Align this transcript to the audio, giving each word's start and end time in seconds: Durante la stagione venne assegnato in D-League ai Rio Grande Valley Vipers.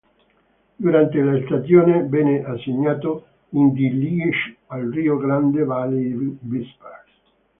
Durante 0.79 1.19
la 1.23 1.39
stagione 1.45 2.07
venne 2.09 2.43
assegnato 2.43 3.27
in 3.49 3.71
D-League 3.71 4.55
ai 4.65 4.89
Rio 4.89 5.17
Grande 5.17 5.63
Valley 5.63 6.37
Vipers. 6.41 7.11